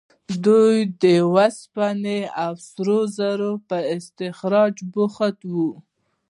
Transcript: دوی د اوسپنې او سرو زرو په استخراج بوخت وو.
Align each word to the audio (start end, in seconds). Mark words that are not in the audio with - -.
دوی 0.45 0.75
د 1.01 1.03
اوسپنې 1.33 2.19
او 2.43 2.51
سرو 2.69 2.99
زرو 3.17 3.51
په 3.67 3.77
استخراج 3.95 4.75
بوخت 4.93 5.37
وو. 5.53 5.71